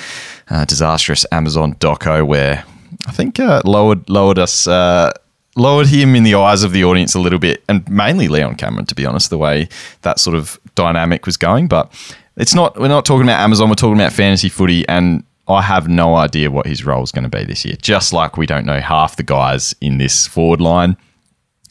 [0.49, 2.65] uh, disastrous Amazon doco where
[3.07, 5.13] I think uh, lowered lowered us uh,
[5.55, 8.85] lowered him in the eyes of the audience a little bit, and mainly Leon Cameron,
[8.87, 9.69] to be honest, the way
[10.01, 11.67] that sort of dynamic was going.
[11.67, 11.91] But
[12.35, 12.77] it's not.
[12.77, 13.69] We're not talking about Amazon.
[13.69, 17.29] We're talking about fantasy footy, and I have no idea what his role is going
[17.29, 17.75] to be this year.
[17.81, 20.97] Just like we don't know half the guys in this forward line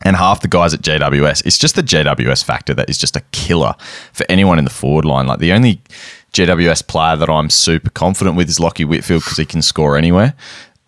[0.03, 1.47] and half the guys at GWS.
[1.47, 3.75] It's just the GWS factor that is just a killer
[4.13, 5.27] for anyone in the forward line.
[5.27, 5.81] Like the only
[6.33, 10.35] GWS player that I'm super confident with is Lachie Whitfield because he can score anywhere.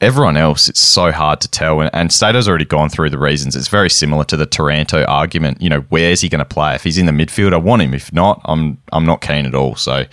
[0.01, 1.81] Everyone else, it's so hard to tell.
[1.81, 3.57] And, and Stato's already gone through the reasons.
[3.57, 5.61] It's very similar to the Taranto argument.
[5.61, 6.77] You know, where's he going to play?
[6.77, 7.95] If he's in the midfield, I want him.
[7.95, 9.75] If not, I'm I'm not keen at all.
[9.75, 10.05] So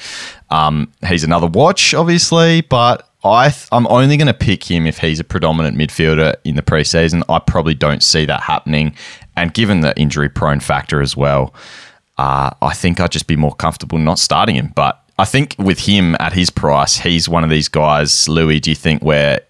[0.49, 4.99] um, he's another watch, obviously, but I th- I'm only going to pick him if
[4.99, 7.23] he's a predominant midfielder in the preseason.
[7.27, 8.95] I probably don't see that happening,
[9.35, 11.53] and given the injury prone factor as well,
[12.19, 14.71] uh, I think I'd just be more comfortable not starting him.
[14.75, 18.11] But I think with him at his price, he's one of these guys.
[18.27, 19.41] Lewy, do you think where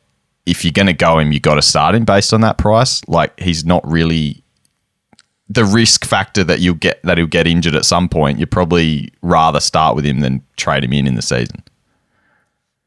[0.45, 3.05] if you're going to go him, you got to start him based on that price?
[3.09, 4.41] Like he's not really
[5.49, 8.39] the risk factor that you'll get that he'll get injured at some point.
[8.39, 11.61] You'd probably rather start with him than trade him in in the season.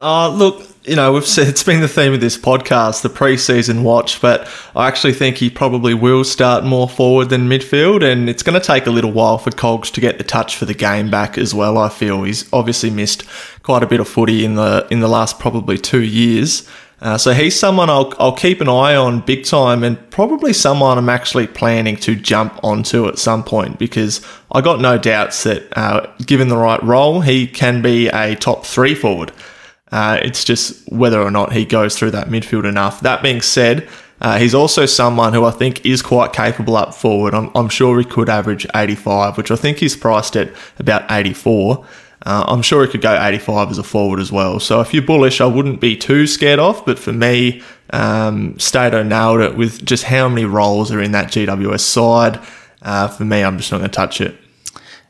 [0.00, 3.82] Uh, look, you know, we've said it's been the theme of this podcast, the preseason
[3.82, 8.44] watch, but I actually think he probably will start more forward than midfield, and it's
[8.44, 11.10] going to take a little while for Cogs to get the touch for the game
[11.10, 11.78] back as well.
[11.78, 13.24] I feel he's obviously missed
[13.64, 16.68] quite a bit of footy in the in the last probably two years.
[17.00, 20.98] Uh, so he's someone I'll, I'll keep an eye on big time and probably someone
[20.98, 25.68] I'm actually planning to jump onto at some point because I got no doubts that
[25.78, 29.30] uh, given the right role, he can be a top three forward.
[29.90, 33.00] Uh, it's just whether or not he goes through that midfield enough.
[33.00, 33.88] That being said,
[34.20, 37.34] uh, he's also someone who I think is quite capable up forward.
[37.34, 41.86] I'm, I'm sure he could average 85, which I think he's priced at about 84.
[42.26, 44.58] Uh, I'm sure he could go 85 as a forward as well.
[44.58, 46.84] So if you're bullish, I wouldn't be too scared off.
[46.84, 51.28] But for me, um, Stato nailed it with just how many roles are in that
[51.28, 52.40] GWS side.
[52.82, 54.36] Uh, for me, I'm just not going to touch it.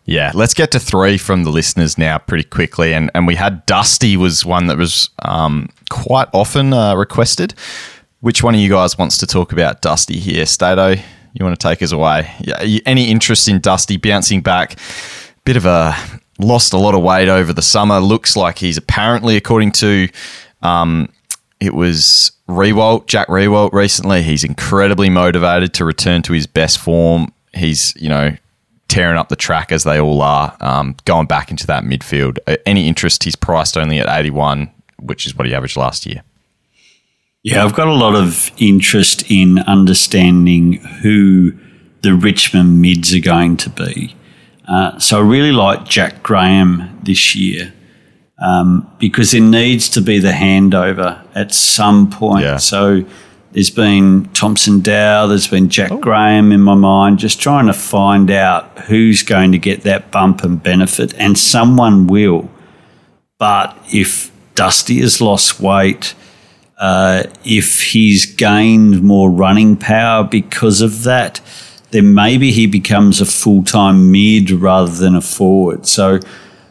[0.09, 2.94] Yeah, let's get to three from the listeners now pretty quickly.
[2.94, 7.53] And and we had Dusty was one that was um, quite often uh, requested.
[8.21, 10.47] Which one of you guys wants to talk about Dusty here?
[10.47, 10.94] Stato,
[11.35, 12.33] you want to take us away?
[12.40, 14.77] Yeah, any interest in Dusty bouncing back?
[15.44, 15.94] Bit of a
[16.38, 18.01] lost a lot of weight over the summer.
[18.01, 20.09] Looks like he's apparently, according to
[20.62, 21.11] um,
[21.61, 24.23] it was Riewoldt, Jack Riewoldt recently.
[24.23, 27.31] He's incredibly motivated to return to his best form.
[27.53, 28.37] He's, you know,
[28.88, 32.38] tearing up the track as they all are, um, going back into that midfield.
[32.46, 36.22] Uh, any interest, he's priced only at 81, which is what he averaged last year.
[37.42, 41.53] Yeah, I've got a lot of interest in understanding who
[42.03, 44.16] the Richmond mids are going to be.
[44.66, 47.72] Uh, so I really like Jack Graham this year
[48.38, 52.44] um, because there needs to be the handover at some point.
[52.44, 52.57] Yeah.
[52.59, 53.05] So
[53.59, 55.99] there's been Thomson Dow, there's been Jack oh.
[55.99, 60.44] Graham in my mind, just trying to find out who's going to get that bump
[60.44, 62.49] and benefit, and someone will.
[63.37, 66.14] But if Dusty has lost weight,
[66.79, 71.40] uh, if he's gained more running power because of that,
[71.90, 75.85] then maybe he becomes a full time mid rather than a forward.
[75.85, 76.21] So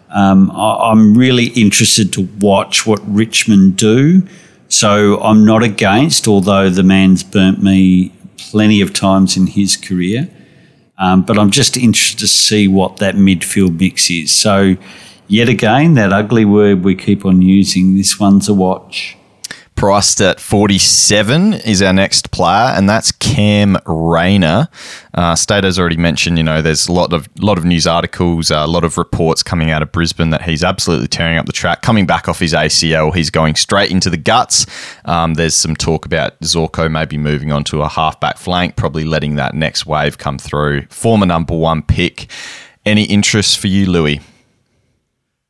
[0.07, 4.23] um, I, am really interested to watch what Richmond do.
[4.69, 10.29] So I'm not against, although the man's burnt me plenty of times in his career.
[10.97, 14.33] Um, but I'm just interested to see what that midfield mix is.
[14.33, 14.75] So,
[15.27, 19.15] yet again, that ugly word we keep on using, this one's a watch
[19.77, 24.67] priced at 47 is our next player, and that's Cam Rayner.
[25.13, 28.55] Uh, Stato's already mentioned, you know, there's a lot of lot of news articles, uh,
[28.55, 31.83] a lot of reports coming out of Brisbane that he's absolutely tearing up the track.
[31.83, 34.65] Coming back off his ACL, he's going straight into the guts.
[35.05, 39.35] Um, there's some talk about Zorko maybe moving on to a halfback flank, probably letting
[39.35, 40.87] that next wave come through.
[40.89, 42.29] Former number one pick.
[42.83, 44.21] Any interest for you, Louis?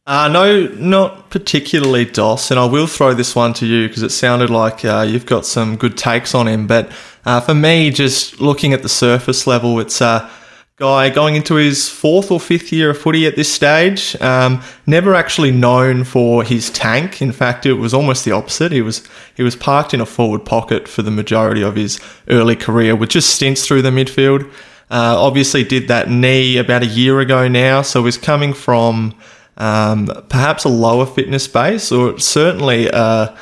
[0.08, 2.50] Uh, no, not particularly, Dos.
[2.50, 5.46] And I will throw this one to you because it sounded like uh, you've got
[5.46, 6.65] some good takes on him.
[6.65, 6.89] But
[7.26, 10.32] uh, for me, just looking at the surface level, it's a
[10.78, 14.15] guy going into his fourth or fifth year of footy at this stage.
[14.22, 17.22] Um, never actually known for his tank.
[17.22, 18.72] In fact, it was almost the opposite.
[18.72, 22.56] He was he was parked in a forward pocket for the majority of his early
[22.56, 24.50] career, with just stints through the midfield.
[24.89, 29.13] Uh, obviously, did that knee about a year ago now, so he's coming from
[29.58, 33.36] um, perhaps a lower fitness base, or certainly uh,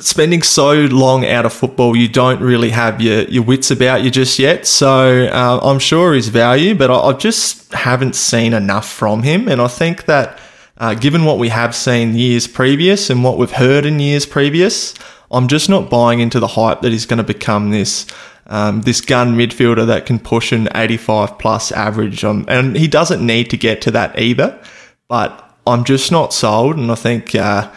[0.00, 4.10] spending so long out of football, you don't really have your, your wits about you
[4.10, 4.66] just yet.
[4.66, 9.48] So uh, I'm sure his value, but I, I, just haven't seen enough from him.
[9.48, 10.38] And I think that
[10.78, 14.94] uh, given what we have seen years previous and what we've heard in years previous,
[15.30, 18.06] I'm just not buying into the hype that he's going to become this.
[18.46, 23.24] Um, this gun midfielder that can push an 85 plus average, um, and he doesn't
[23.24, 24.60] need to get to that either
[25.10, 26.76] but I'm just not sold.
[26.76, 27.68] And I think, uh,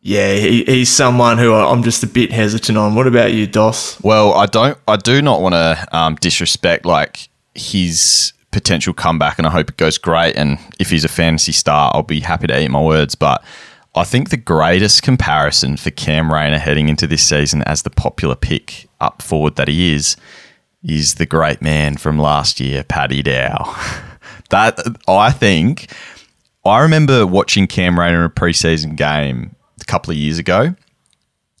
[0.00, 2.96] yeah, he, he's someone who I'm just a bit hesitant on.
[2.96, 4.02] What about you, Dos?
[4.02, 9.46] Well, I don't, I do not want to um, disrespect like his potential comeback, and
[9.46, 10.34] I hope it goes great.
[10.34, 13.14] And if he's a fantasy star, I'll be happy to eat my words.
[13.14, 13.44] But
[13.94, 18.34] I think the greatest comparison for Cam Rayner heading into this season as the popular
[18.34, 20.16] pick up forward that he is,
[20.82, 23.76] is the great man from last year, Paddy Dow.
[24.50, 25.88] that I think
[26.68, 30.74] I remember watching Cam Rayner in a preseason game a couple of years ago,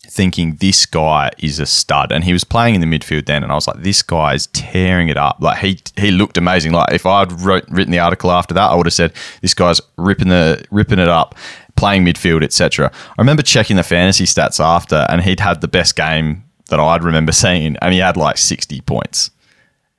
[0.06, 3.52] thinking this guy is a stud, and he was playing in the midfield then, and
[3.52, 5.38] I was like, this guy is tearing it up.
[5.40, 6.72] Like he he looked amazing.
[6.72, 9.80] Like if I'd wrote, written the article after that, I would have said this guy's
[9.96, 11.34] ripping the ripping it up,
[11.76, 12.90] playing midfield, etc.
[12.94, 17.04] I remember checking the fantasy stats after, and he'd had the best game that I'd
[17.04, 19.30] remember seeing, and he had like sixty points.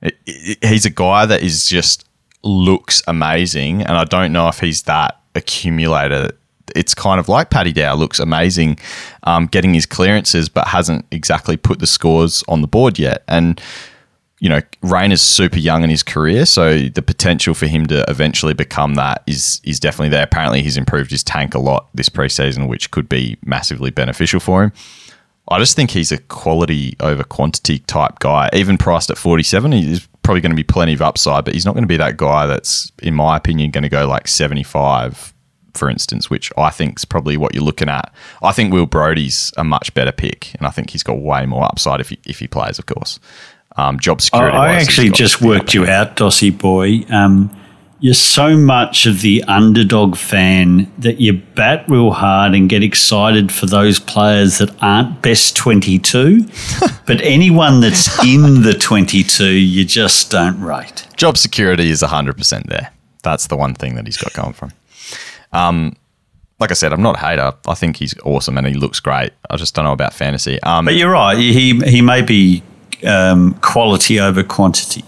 [0.02, 2.06] It, it, he's a guy that is just
[2.42, 6.30] looks amazing, and I don't know if he's that accumulator.
[6.74, 8.78] It's kind of like Paddy Dow looks amazing,
[9.24, 13.24] um, getting his clearances, but hasn't exactly put the scores on the board yet.
[13.26, 13.60] And
[14.40, 18.04] you know, Rain is super young in his career, so the potential for him to
[18.08, 20.24] eventually become that is is definitely there.
[20.24, 24.64] Apparently, he's improved his tank a lot this preseason, which could be massively beneficial for
[24.64, 24.72] him.
[25.48, 28.48] I just think he's a quality over quantity type guy.
[28.52, 31.74] Even priced at 47, he's probably going to be plenty of upside, but he's not
[31.74, 35.34] going to be that guy that's, in my opinion, going to go like 75,
[35.74, 38.14] for instance, which I think is probably what you're looking at.
[38.40, 41.64] I think Will Brodie's a much better pick, and I think he's got way more
[41.64, 43.18] upside if he, if he plays, of course.
[43.74, 44.56] Um, job security.
[44.56, 47.04] I, I actually just worked you out, Dossie boy.
[47.12, 47.50] Um,
[48.00, 53.52] you're so much of the underdog fan that you bat real hard and get excited
[53.52, 56.46] for those players that aren't best 22.
[57.06, 61.06] but anyone that's in the 22, you just don't rate.
[61.16, 62.90] Job security is 100% there.
[63.22, 64.72] That's the one thing that he's got going from.
[65.52, 65.94] Um,
[66.58, 67.52] like I said, I'm not a hater.
[67.66, 69.32] I think he's awesome and he looks great.
[69.50, 70.62] I just don't know about fantasy.
[70.62, 71.36] Um, but you're right.
[71.36, 72.62] He he may be
[73.06, 75.04] um, quality over quantity.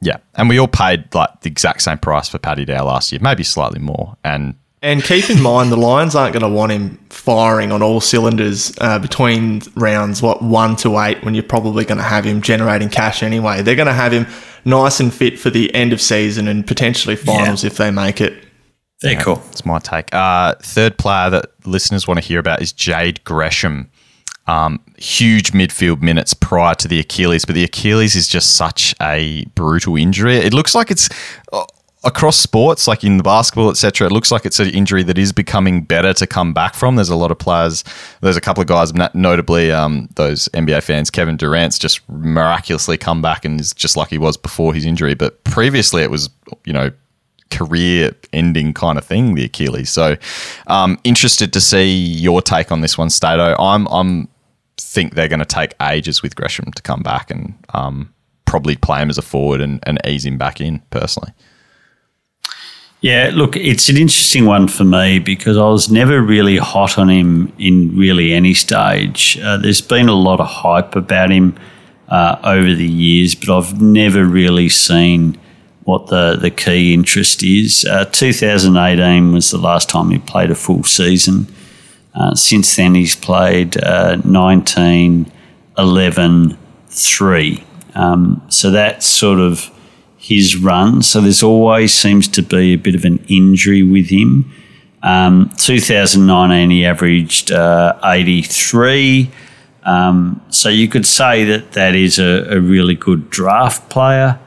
[0.00, 3.20] Yeah, and we all paid like the exact same price for Paddy Dow last year,
[3.22, 4.16] maybe slightly more.
[4.24, 8.00] And And keep in mind, the Lions aren't going to want him firing on all
[8.00, 12.40] cylinders uh, between rounds, what, one to eight, when you're probably going to have him
[12.40, 13.60] generating cash anyway.
[13.60, 14.26] They're going to have him
[14.64, 18.44] nice and fit for the end of season and potentially finals if they make it.
[19.02, 19.36] Very cool.
[19.36, 20.14] That's my take.
[20.14, 23.90] Uh, third player that listeners want to hear about is Jade Gresham.
[24.50, 29.44] Um, huge midfield minutes prior to the Achilles, but the Achilles is just such a
[29.54, 30.36] brutal injury.
[30.36, 31.08] It looks like it's
[31.52, 31.64] uh,
[32.02, 34.08] across sports, like in the basketball, etc.
[34.08, 36.96] It looks like it's an injury that is becoming better to come back from.
[36.96, 37.84] There's a lot of players.
[38.22, 41.10] There's a couple of guys, notably um, those NBA fans.
[41.10, 45.14] Kevin Durant's just miraculously come back and is just like he was before his injury.
[45.14, 46.28] But previously, it was
[46.64, 46.90] you know
[47.50, 49.90] career ending kind of thing, the Achilles.
[49.90, 50.16] So,
[50.66, 53.54] um, interested to see your take on this one, Stato.
[53.60, 54.28] I'm, I'm
[54.80, 58.12] think they're going to take ages with Gresham to come back and um,
[58.44, 61.32] probably play him as a forward and, and ease him back in personally.
[63.02, 67.08] Yeah, look, it's an interesting one for me because I was never really hot on
[67.08, 69.38] him in really any stage.
[69.42, 71.58] Uh, there's been a lot of hype about him
[72.08, 75.38] uh, over the years, but I've never really seen
[75.84, 77.86] what the, the key interest is.
[77.86, 81.46] Uh, 2018 was the last time he played a full season.
[82.14, 85.30] Uh, since then, he's played uh, 19,
[85.78, 86.58] 11,
[86.88, 87.64] 3.
[87.94, 89.70] Um, so that's sort of
[90.16, 91.02] his run.
[91.02, 94.52] So there's always seems to be a bit of an injury with him.
[95.02, 99.30] Um, 2019, he averaged uh, 83.
[99.84, 104.38] Um, so you could say that that is a, a really good draft player.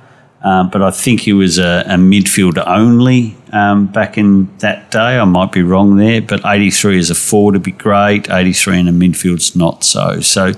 [0.44, 5.18] Um, but I think he was a, a midfield only um, back in that day.
[5.18, 8.30] I might be wrong there, but 83 as a forward would be great.
[8.30, 10.20] 83 in a midfield's not so.
[10.20, 10.52] So,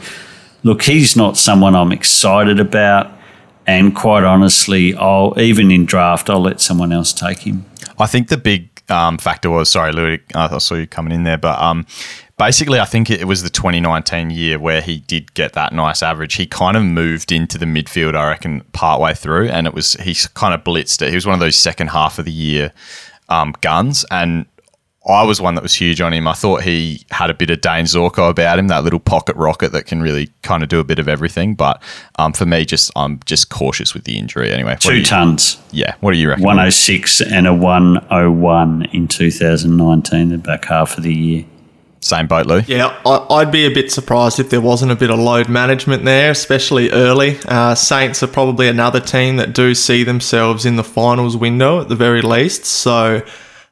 [0.64, 3.12] look, he's not someone I'm excited about.
[3.68, 7.66] And quite honestly, I'll even in draft, I'll let someone else take him.
[8.00, 11.38] I think the big um, factor was sorry, Louis, I saw you coming in there,
[11.38, 11.88] but um,
[12.38, 16.36] basically, I think it was the 2019 year where he did get that nice average.
[16.36, 20.16] He kind of moved into the midfield, I reckon, partway through, and it was he
[20.34, 21.10] kind of blitzed it.
[21.10, 22.72] He was one of those second half of the year
[23.30, 24.46] um, guns, and
[25.08, 26.28] I was one that was huge on him.
[26.28, 29.72] I thought he had a bit of Dayne Zorko about him, that little pocket rocket
[29.72, 31.54] that can really kind of do a bit of everything.
[31.54, 31.82] But
[32.18, 34.78] um, for me, just I'm just cautious with the injury anyway.
[34.80, 35.94] Two you- tons, Yeah.
[36.00, 36.44] What do you reckon?
[36.44, 41.46] 106 and a 101 in 2019, the back half of the year.
[42.06, 42.62] Same boat, Lou.
[42.68, 46.06] Yeah, I, I'd be a bit surprised if there wasn't a bit of load management
[46.06, 47.40] there, especially early.
[47.48, 51.90] Uh, Saints are probably another team that do see themselves in the finals window at
[51.90, 53.24] the very least, so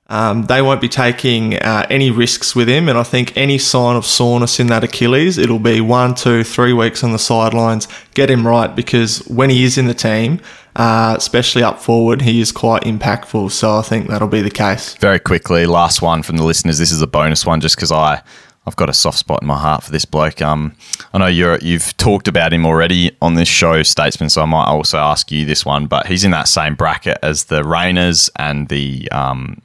[0.07, 2.89] um, they won't be taking uh, any risks with him.
[2.89, 6.73] And I think any sign of soreness in that Achilles, it'll be one, two, three
[6.73, 7.87] weeks on the sidelines.
[8.15, 10.41] Get him right because when he is in the team,
[10.75, 13.51] uh, especially up forward, he is quite impactful.
[13.51, 14.95] So I think that'll be the case.
[14.95, 16.77] Very quickly, last one from the listeners.
[16.77, 18.21] This is a bonus one, just because I
[18.65, 20.41] I've got a soft spot in my heart for this bloke.
[20.41, 20.75] Um,
[21.13, 24.29] I know you're you've talked about him already on this show, Statesman.
[24.29, 27.45] So I might also ask you this one, but he's in that same bracket as
[27.45, 29.61] the Rayners and the um,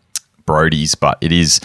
[0.46, 1.61] Brodies, but it is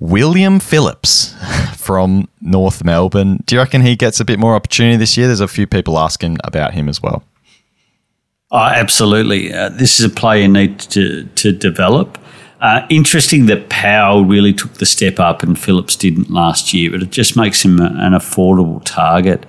[0.00, 1.34] William Phillips
[1.76, 3.42] from North Melbourne.
[3.44, 5.26] Do you reckon he gets a bit more opportunity this year?
[5.26, 7.22] There's a few people asking about him as well.
[8.50, 9.52] Oh, absolutely.
[9.52, 12.18] Uh, this is a player you need to, to develop.
[12.60, 17.02] Uh, interesting that Powell really took the step up and Phillips didn't last year, but
[17.02, 19.44] it just makes him an affordable target.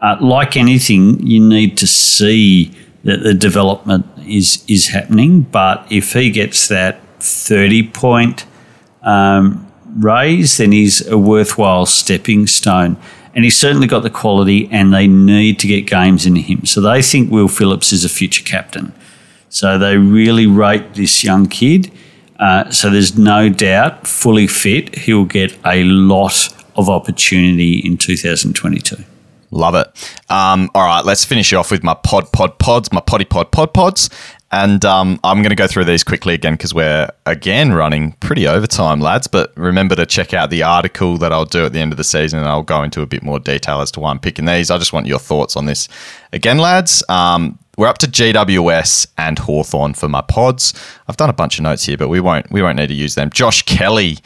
[0.00, 2.72] Uh, like anything, you need to see
[3.04, 5.42] that the development is is happening.
[5.42, 8.44] But if he gets that thirty point
[9.02, 12.96] um, raise, then he's a worthwhile stepping stone.
[13.34, 16.64] And he's certainly got the quality, and they need to get games into him.
[16.66, 18.92] So they think Will Phillips is a future captain.
[19.48, 21.90] So they really rate this young kid.
[22.38, 28.96] Uh, so there's no doubt, fully fit, he'll get a lot of opportunity in 2022.
[29.50, 29.86] Love it.
[30.28, 33.50] Um, all right, let's finish it off with my pod, pod, pods, my potty, pod,
[33.50, 34.10] pod, pods.
[34.50, 38.48] And um, I'm going to go through these quickly again because we're again running pretty
[38.48, 39.26] overtime, lads.
[39.26, 42.04] But remember to check out the article that I'll do at the end of the
[42.04, 44.70] season, and I'll go into a bit more detail as to why I'm picking these.
[44.70, 45.86] I just want your thoughts on this.
[46.32, 50.72] Again, lads, um, we're up to GWS and Hawthorn for my pods.
[51.08, 53.14] I've done a bunch of notes here, but we won't we won't need to use
[53.16, 53.28] them.
[53.30, 54.18] Josh Kelly,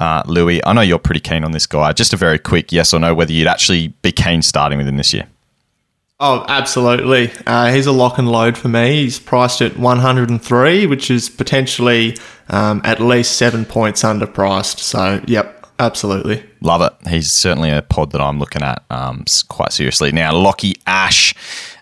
[0.00, 1.92] uh, Louis, I know you're pretty keen on this guy.
[1.92, 4.96] Just a very quick yes or no whether you'd actually be keen starting with him
[4.96, 5.28] this year.
[6.18, 7.30] Oh, absolutely.
[7.46, 9.02] Uh, he's a lock and load for me.
[9.02, 12.16] He's priced at 103, which is potentially
[12.48, 14.78] um, at least seven points underpriced.
[14.78, 16.42] So, yep, Absolutely.
[16.62, 17.08] Love it.
[17.08, 20.10] He's certainly a pod that I'm looking at um, quite seriously.
[20.10, 21.34] Now, Lachie Ash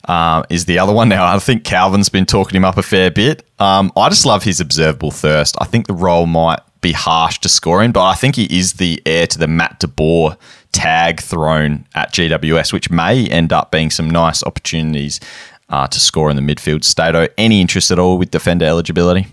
[0.08, 1.08] uh, is the other one.
[1.08, 3.44] Now, I think Calvin's been talking him up a fair bit.
[3.60, 5.56] Um, I just love his observable thirst.
[5.60, 8.74] I think the role might be harsh to score in, but I think he is
[8.74, 10.36] the heir to the Matt De Boer
[10.74, 15.20] tag thrown at GWS, which may end up being some nice opportunities
[15.70, 16.84] uh, to score in the midfield.
[16.84, 19.28] Stato, any interest at all with defender eligibility?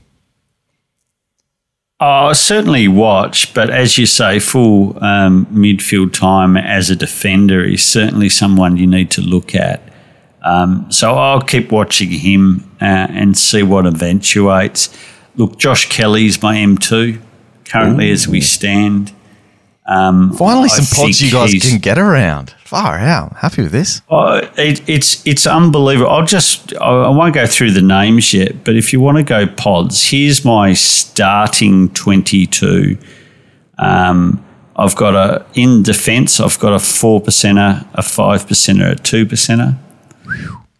[1.99, 7.83] Oh, certainly watch, but as you say, full um, midfield time as a defender is
[7.83, 9.81] certainly someone you need to look at.
[10.43, 14.89] Um, so I'll keep watching him uh, and see what eventuates.
[15.35, 17.21] Look, Josh Kelly's my M2
[17.65, 18.13] currently Ooh.
[18.13, 19.11] as we stand.
[19.86, 22.53] Um, Finally, some pods you guys can get around.
[22.63, 23.36] Far out.
[23.38, 24.01] Happy with this.
[24.09, 26.09] Oh, it, it's it's unbelievable.
[26.09, 29.47] I'll just I won't go through the names yet, but if you want to go
[29.47, 32.97] pods, here's my starting twenty two.
[33.77, 36.39] Um, I've got a in defence.
[36.39, 39.77] I've got a four percenter, a five percenter, a two percenter.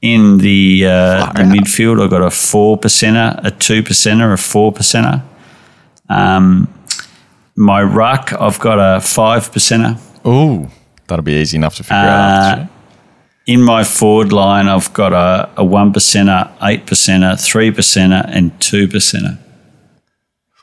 [0.02, 4.72] In the uh, the midfield, I've got a four percenter, a two percenter, a four
[4.72, 5.22] percenter.
[6.08, 6.74] Um,
[7.62, 9.98] my ruck, I've got a five percenter.
[10.26, 10.70] Ooh,
[11.08, 12.68] that'll be easy enough to figure uh, out.
[13.48, 18.60] In my forward line, I've got a, a one percenter, eight percenter, three percenter, and
[18.60, 19.38] two percenter.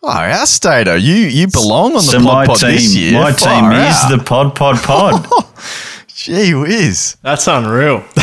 [0.01, 0.95] Far out, Stato.
[0.95, 3.13] You you belong on the so pod my pod team, this year.
[3.13, 4.13] My Far team out.
[4.13, 5.27] is the pod pod pod.
[6.09, 7.17] Gee whiz.
[7.23, 8.05] That's unreal.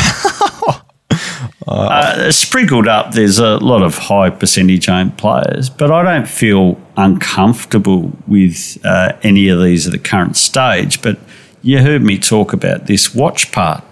[1.66, 6.80] Uh, sprinkled up, there's a lot of high percentage owned players, but I don't feel
[6.96, 11.02] uncomfortable with uh, any of these at the current stage.
[11.02, 11.18] But
[11.62, 13.82] you heard me talk about this watch part.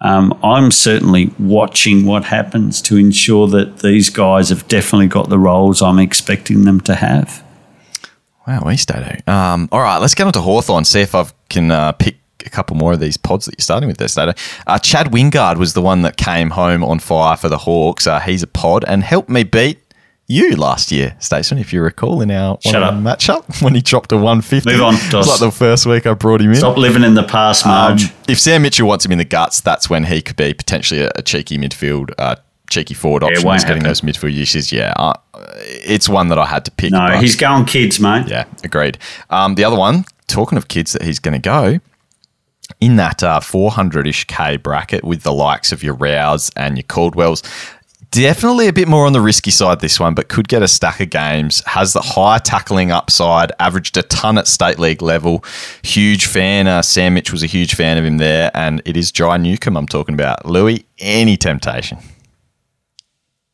[0.00, 5.38] Um, I'm certainly watching what happens to ensure that these guys have definitely got the
[5.38, 7.44] roles I'm expecting them to have.
[8.46, 11.70] Wow, we stayed um, All right, let's get on to Hawthorn, see if I can
[11.70, 12.16] uh, pick
[12.46, 14.32] a couple more of these pods that you're starting with there, Stato.
[14.66, 18.06] Uh, Chad Wingard was the one that came home on fire for the Hawks.
[18.06, 19.78] Uh, he's a pod and helped me beat
[20.28, 24.16] you last year, Stacey, if you recall, in our one matchup when he dropped a
[24.16, 24.70] 150.
[24.70, 26.56] Move on, It was like the first week I brought him in.
[26.56, 28.04] Stop living in the past, Marge.
[28.04, 31.02] Um, if Sam Mitchell wants him in the guts, that's when he could be potentially
[31.02, 32.36] a, a cheeky midfield, uh,
[32.70, 33.50] cheeky forward option.
[33.50, 34.72] He's getting those midfield uses.
[34.72, 36.92] Yeah, uh, it's one that I had to pick.
[36.92, 38.28] No, he's going kids, mate.
[38.28, 38.98] Yeah, agreed.
[39.28, 41.80] Um, the other one, talking of kids that he's going to go,
[42.80, 47.42] in that uh, 400-ish K bracket with the likes of your Rows and your Caldwells.
[48.10, 51.00] Definitely a bit more on the risky side this one, but could get a stack
[51.00, 51.62] of games.
[51.64, 55.42] Has the high tackling upside, averaged a ton at state league level.
[55.82, 56.66] Huge fan.
[56.66, 59.78] Uh, Sam Mitch was a huge fan of him there, and it is Jai Newcombe
[59.78, 60.44] I'm talking about.
[60.44, 61.98] Louis, any temptation?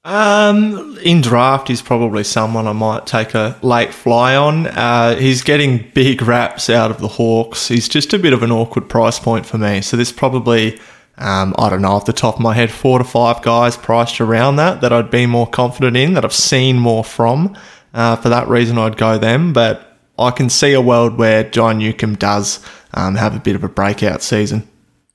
[0.05, 4.67] Um, in draft, he's probably someone I might take a late fly on.
[4.67, 7.69] Uh, he's getting big raps out of the Hawks.
[7.69, 9.83] He's just a bit of an awkward price point for me.
[9.83, 10.81] So there's probably,
[11.19, 14.21] um, I don't know, off the top of my head, four to five guys priced
[14.21, 17.57] around that that I'd be more confident in, that I've seen more from.
[17.93, 19.53] Uh, for that reason, I'd go them.
[19.53, 23.65] But I can see a world where John Newcombe does um, have a bit of
[23.65, 24.69] a breakout season.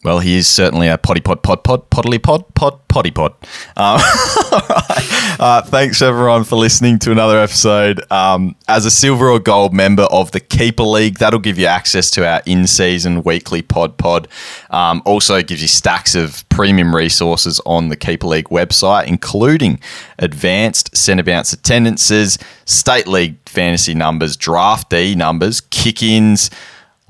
[0.03, 3.31] Well, he is certainly a potty pod pod pod poddly pod pod potty pod.
[3.77, 3.99] Um,
[5.39, 8.01] uh, thanks everyone for listening to another episode.
[8.11, 12.11] Um, as a silver or gold member of the Keeper League, that'll give you access
[12.11, 14.27] to our in-season weekly pod pod.
[14.71, 19.79] Um, also gives you stacks of premium resources on the Keeper League website, including
[20.19, 26.49] advanced centre bounce attendances, state league fantasy numbers, draftee numbers, kick-ins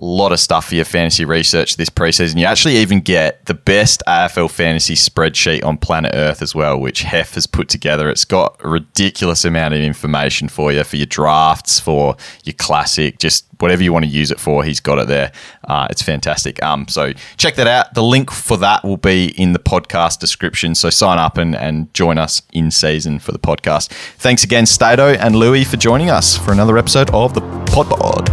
[0.02, 2.39] lot of stuff for your fantasy research this preseason.
[2.39, 7.04] You actually even get the best AFL fantasy spreadsheet on planet Earth as well, which
[7.04, 8.10] Hef has put together.
[8.10, 13.20] It's got a ridiculous amount of information for you for your drafts, for your classic,
[13.20, 14.64] just whatever you want to use it for.
[14.64, 15.32] He's got it there.
[15.64, 16.61] Uh, it's fantastic.
[16.61, 17.93] Um, so check that out.
[17.95, 20.76] The link for that will be in the podcast description.
[20.76, 23.88] So sign up and, and join us in season for the podcast.
[24.18, 28.28] Thanks again, Stato and Louis, for joining us for another episode of the Pod Pod.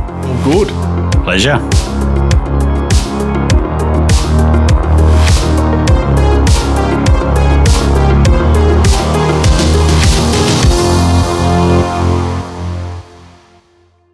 [0.45, 0.68] Good.
[1.24, 1.89] Pleasure.